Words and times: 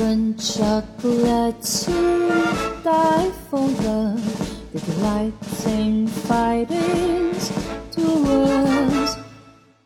different 0.00 0.40
chocolates 0.40 1.84
to 1.84 2.80
die 2.82 3.30
for 3.50 3.68
love. 3.84 4.72
The 4.72 4.80
delights 4.80 5.66
in 5.66 6.06
fightings 6.06 7.48
to 7.96 8.06
us. 8.08 9.18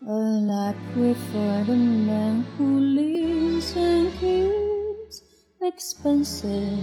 Well, 0.00 0.50
I 0.52 0.72
prefer 0.92 1.64
the 1.64 1.74
man 1.74 2.46
who 2.56 2.78
lives 2.78 3.74
and 3.74 4.12
keeps 4.20 5.22
expensive 5.60 6.78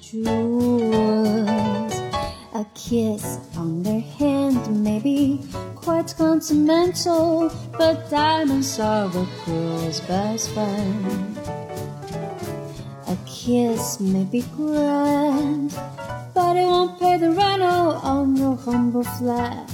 jewels. 0.00 1.94
A 2.54 2.64
kiss 2.74 3.40
on 3.56 3.82
their 3.82 4.02
hand 4.18 4.84
may 4.84 5.00
be 5.00 5.40
quite 5.74 6.14
continental, 6.16 7.50
but 7.76 8.08
diamonds 8.08 8.78
are 8.78 9.08
a 9.08 9.26
girl's 9.44 9.98
best 10.02 10.50
friend. 10.50 11.69
A 13.10 13.16
kiss 13.26 13.98
may 13.98 14.22
be 14.22 14.42
grand, 14.54 15.74
but 16.32 16.56
it 16.56 16.64
won't 16.64 16.96
pay 17.00 17.16
the 17.16 17.32
rental 17.32 17.98
on 18.06 18.36
your 18.36 18.54
humble 18.54 19.02
flat 19.02 19.68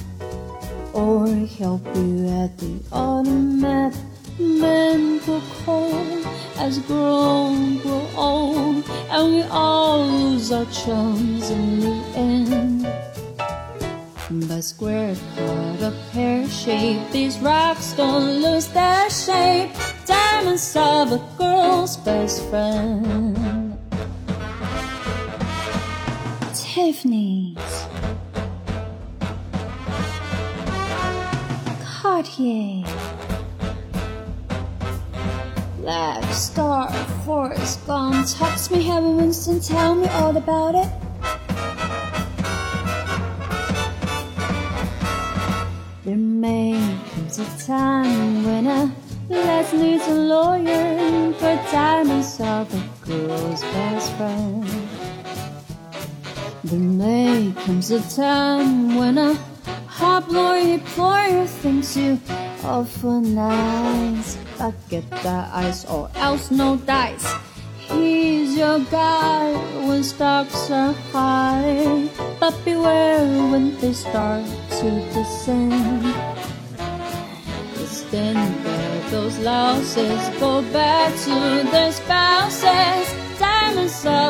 or 0.91 1.27
help 1.59 1.85
you 1.95 2.27
at 2.29 2.57
the 2.57 2.81
automat. 2.91 3.95
Men 4.39 5.19
grow 5.19 5.39
cold 5.63 6.25
as 6.57 6.79
grown 6.79 7.77
grow 7.77 8.09
old, 8.17 8.83
and 9.11 9.35
we 9.35 9.43
all 9.43 10.07
lose 10.07 10.51
our 10.51 10.65
chums 10.71 11.51
in 11.51 11.79
the 11.81 11.95
end. 12.15 12.87
By 14.49 14.61
square 14.61 15.15
cut 15.35 15.83
or 15.83 15.93
pear 16.11 16.49
shape, 16.49 17.11
these 17.11 17.37
rocks 17.37 17.93
don't 17.93 18.41
lose 18.41 18.67
their 18.69 19.07
shape. 19.11 19.86
Diamonds 20.07 20.73
are 20.77 21.05
a 21.05 21.21
girl's 21.37 21.97
best 21.97 22.41
friend. 22.49 23.77
Tiffany's. 26.55 27.57
Cartier. 31.83 32.85
Black 35.79 36.23
Star, 36.33 36.89
Forrest 37.25 37.85
Gump, 37.85 38.25
text 38.27 38.71
me, 38.71 38.83
Harry 38.83 39.09
Winston, 39.09 39.59
tell 39.59 39.93
me 39.93 40.07
all 40.07 40.37
about 40.37 40.75
it. 40.75 40.89
There 46.05 46.15
may 46.15 46.97
come 47.11 47.27
a 47.27 47.57
time 47.61 48.45
when 48.45 48.67
a 48.67 49.06
best 53.61 54.11
friend. 54.13 54.65
There 56.63 56.79
may 56.79 57.53
comes 57.65 57.91
a 57.91 58.01
time 58.15 58.95
when 58.95 59.17
a 59.17 59.33
hot 59.87 60.29
lawyer 60.31 60.75
employer 60.75 61.45
thinks 61.45 61.95
you 61.95 62.19
awful 62.63 63.21
nice. 63.21 64.37
But 64.57 64.75
get 64.89 65.09
that 65.23 65.53
ice 65.53 65.85
or 65.85 66.09
else 66.15 66.51
no 66.51 66.77
dice. 66.77 67.27
He's 67.77 68.57
your 68.57 68.79
guy 68.91 69.53
when 69.87 70.03
stocks 70.03 70.69
are 70.69 70.93
high, 71.13 72.09
but 72.39 72.53
beware 72.65 73.23
when 73.51 73.77
they 73.79 73.93
start 73.93 74.43
to 74.81 74.89
descend. 75.15 76.03
Cause 77.75 78.03
then 78.11 78.35
those 79.09 79.39
losses 79.39 80.29
go 80.39 80.61
back 80.73 81.15
to 81.23 81.69
their 81.71 81.91
spouses. 81.93 82.96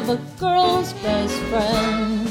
Of 0.07 0.19
a 0.21 0.39
girl's 0.39 0.93
best 1.03 1.35
friend. 1.49 2.29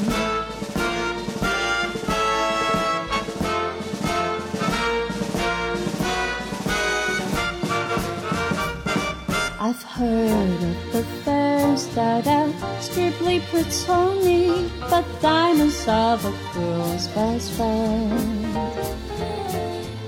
I've 9.59 9.83
heard 9.83 10.63
of 10.63 10.91
the 10.91 11.03
fairs 11.23 11.85
that 11.93 12.25
are 12.25 12.81
strictly 12.81 13.41
platonic, 13.41 14.71
but 14.89 15.05
diamonds 15.21 15.87
are 15.87 16.17
a 16.17 16.33
girl's 16.55 17.07
best 17.09 17.51
friend. 17.51 18.45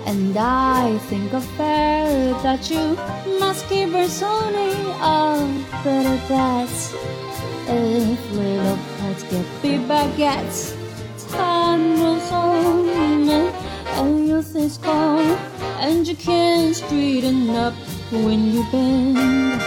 And 0.08 0.36
I 0.36 0.98
think 1.10 1.34
a 1.34 1.42
fair 1.42 2.34
that 2.42 2.72
you 2.72 2.96
must 3.40 3.70
keep 3.70 3.90
her 3.90 4.06
rezoning 4.06 4.80
Oh, 5.02 5.48
better 5.84 6.18
that's 6.28 7.29
if 7.70 8.32
little 8.32 8.78
pets 8.98 9.24
get 9.24 9.46
big 9.62 9.82
baguettes. 9.88 10.76
Time 11.32 12.02
rolls 12.02 12.32
on 12.32 12.90
and 14.00 14.28
youth 14.28 14.56
is 14.56 14.78
gone, 14.78 15.38
and 15.80 16.08
you 16.08 16.16
can't 16.16 16.76
straighten 16.76 17.50
up 17.50 17.74
when 18.12 18.52
you 18.54 18.64
bend. 18.72 19.62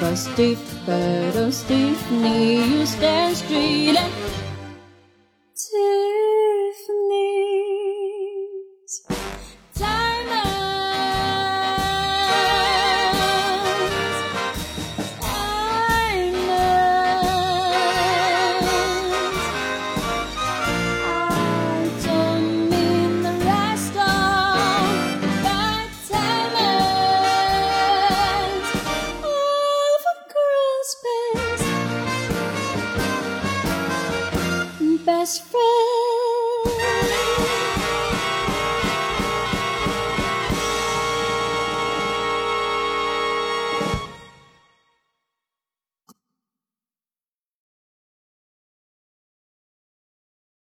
But 0.00 0.16
stiff, 0.16 0.58
better 0.86 1.52
stiff 1.52 2.10
knee, 2.10 2.64
you 2.64 2.86
stand 2.86 3.36
straight 3.36 3.96